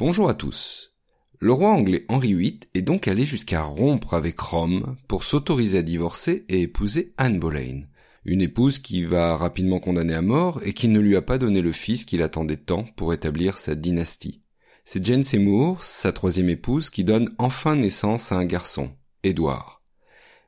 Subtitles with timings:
[0.00, 0.94] Bonjour à tous.
[1.40, 5.82] Le roi anglais Henri VIII est donc allé jusqu'à rompre avec Rome pour s'autoriser à
[5.82, 7.82] divorcer et épouser Anne Boleyn,
[8.24, 11.60] une épouse qui va rapidement condamner à mort et qui ne lui a pas donné
[11.60, 14.40] le fils qu'il attendait tant pour établir sa dynastie.
[14.86, 18.92] C'est Jane Seymour, sa troisième épouse, qui donne enfin naissance à un garçon,
[19.22, 19.82] Édouard.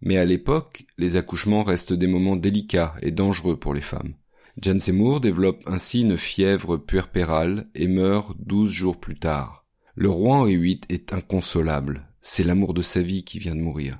[0.00, 4.14] Mais à l'époque, les accouchements restent des moments délicats et dangereux pour les femmes.
[4.58, 9.66] Jane Seymour développe ainsi une fièvre puerpérale et meurt douze jours plus tard.
[9.94, 12.08] Le roi Henri VIII est inconsolable.
[12.22, 13.98] C'est l'amour de sa vie qui vient de mourir.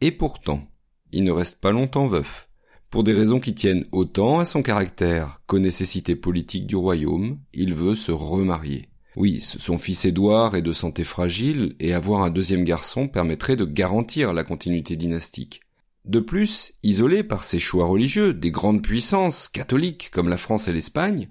[0.00, 0.66] Et pourtant,
[1.12, 2.48] il ne reste pas longtemps veuf.
[2.90, 7.72] Pour des raisons qui tiennent autant à son caractère qu'aux nécessités politiques du royaume, il
[7.74, 8.88] veut se remarier.
[9.14, 13.64] Oui, son fils Édouard est de santé fragile et avoir un deuxième garçon permettrait de
[13.64, 15.60] garantir la continuité dynastique.
[16.06, 20.72] De plus, isolé par ses choix religieux des grandes puissances catholiques comme la France et
[20.72, 21.28] l'Espagne,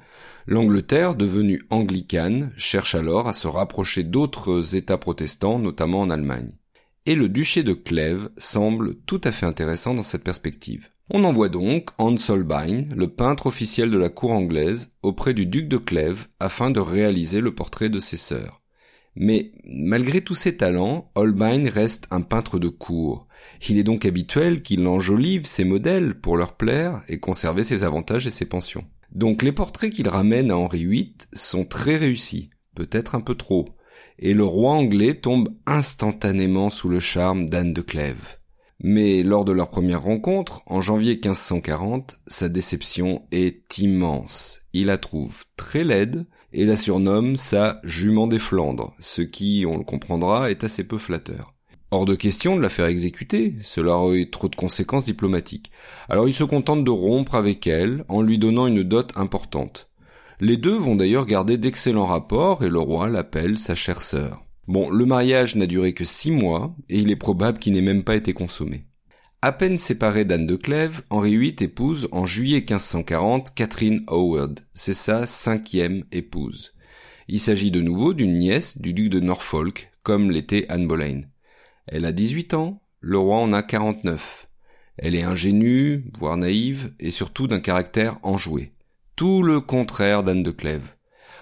[0.47, 6.57] l'Angleterre, devenue anglicane, cherche alors à se rapprocher d'autres États protestants, notamment en Allemagne.
[7.05, 10.89] Et le duché de Clèves semble tout à fait intéressant dans cette perspective.
[11.09, 15.69] On envoie donc Hans Holbein, le peintre officiel de la cour anglaise, auprès du duc
[15.69, 18.64] de Clèves afin de réaliser le portrait de ses sœurs.
[19.15, 23.27] Mais malgré tous ses talents, Holbein reste un peintre de cour.
[23.69, 28.27] Il est donc habituel qu'il enjolive ses modèles pour leur plaire et conserver ses avantages
[28.27, 28.85] et ses pensions.
[29.11, 33.69] Donc les portraits qu'il ramène à Henri VIII sont très réussis, peut-être un peu trop,
[34.19, 38.37] et le roi anglais tombe instantanément sous le charme d'Anne de Clèves.
[38.81, 44.61] Mais lors de leur première rencontre, en janvier 1540, sa déception est immense.
[44.73, 46.25] Il la trouve très laide
[46.55, 50.97] et la surnomme sa jument des Flandres, ce qui, on le comprendra, est assez peu
[50.97, 51.53] flatteur.
[51.91, 55.71] Hors de question de la faire exécuter, cela aurait trop de conséquences diplomatiques.
[56.09, 59.89] Alors il se contente de rompre avec elle en lui donnant une dot importante.
[60.39, 64.43] Les deux vont d'ailleurs garder d'excellents rapports et le roi l'appelle sa chère sœur.
[64.67, 68.03] Bon, le mariage n'a duré que six mois, et il est probable qu'il n'ait même
[68.03, 68.85] pas été consommé.
[69.45, 74.61] À peine séparé d'Anne de Clèves, Henri VIII épouse en juillet 1540 Catherine Howard.
[74.73, 76.73] C'est sa cinquième épouse.
[77.27, 81.21] Il s'agit de nouveau d'une nièce du duc de Norfolk, comme l'était Anne Boleyn.
[81.85, 84.47] Elle a 18 ans, le roi en a 49.
[84.97, 88.73] Elle est ingénue, voire naïve, et surtout d'un caractère enjoué.
[89.15, 90.95] Tout le contraire d'Anne de Clèves.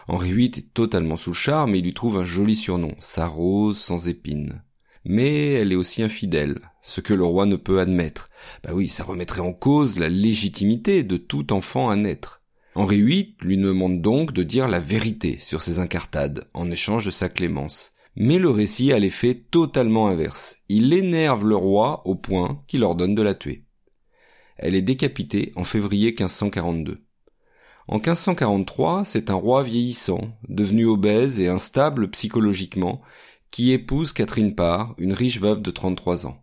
[0.10, 3.28] Henri VIII est totalement sous le charme et il lui trouve un joli surnom, sa
[3.28, 4.62] rose sans épines.
[5.06, 8.30] Mais elle est aussi infidèle, ce que le roi ne peut admettre.
[8.64, 12.42] Bah oui, ça remettrait en cause la légitimité de tout enfant à naître.
[12.76, 17.12] Henri VIII lui demande donc de dire la vérité sur ses incartades, en échange de
[17.12, 17.94] sa clémence.
[18.16, 20.58] Mais le récit a l'effet totalement inverse.
[20.70, 23.64] Il énerve le roi au point qu'il ordonne de la tuer.
[24.58, 27.02] Elle est décapitée en février 1542.
[27.88, 33.02] En 1543, c'est un roi vieillissant, devenu obèse et instable psychologiquement,
[33.52, 36.43] qui épouse Catherine Parr, une riche veuve de 33 ans.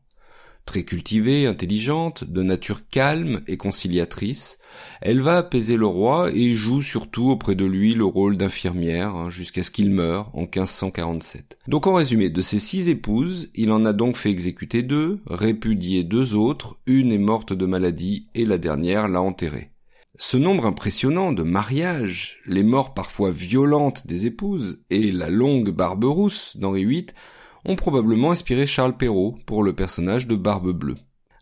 [0.66, 4.58] Très cultivée, intelligente, de nature calme et conciliatrice,
[5.00, 9.30] elle va apaiser le roi et joue surtout auprès de lui le rôle d'infirmière hein,
[9.30, 11.58] jusqu'à ce qu'il meure en 1547.
[11.66, 16.04] Donc en résumé, de ses six épouses, il en a donc fait exécuter deux, répudié
[16.04, 19.70] deux autres, une est morte de maladie et la dernière l'a enterrée.
[20.16, 26.04] Ce nombre impressionnant de mariages, les morts parfois violentes des épouses et la longue barbe
[26.04, 27.06] rousse d'Henri VIII
[27.64, 30.96] ont probablement inspiré Charles Perrault pour le personnage de Barbe Bleue.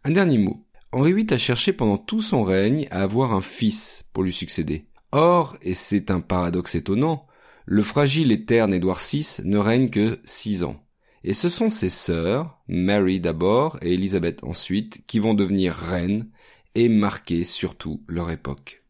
[0.04, 0.64] Un dernier mot.
[0.92, 4.86] Henri VIII a cherché pendant tout son règne à avoir un fils pour lui succéder.
[5.12, 7.26] Or, et c'est un paradoxe étonnant,
[7.66, 10.82] le fragile et terne Édouard VI ne règne que six ans.
[11.24, 16.30] Et ce sont ses sœurs, Mary d'abord et Élisabeth ensuite, qui vont devenir reines
[16.74, 18.82] et marquer surtout leur époque.